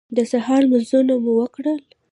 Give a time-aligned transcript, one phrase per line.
[0.15, 1.79] د سهار لمونځونه مو وکړل.